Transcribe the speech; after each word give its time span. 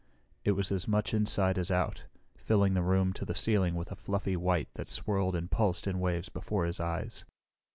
It 0.43 0.53
was 0.53 0.71
as 0.71 0.87
much 0.87 1.13
inside 1.13 1.59
as 1.59 1.69
out, 1.69 2.05
filling 2.35 2.73
the 2.73 2.81
room 2.81 3.13
to 3.13 3.23
the 3.23 3.35
ceiling 3.35 3.75
with 3.75 3.91
a 3.91 3.95
fluffy 3.95 4.35
white 4.35 4.69
that 4.73 4.87
swirled 4.87 5.35
and 5.35 5.51
pulsed 5.51 5.85
in 5.85 5.99
waves 5.99 6.27
before 6.27 6.65
his 6.65 6.79
eyes. 6.79 7.23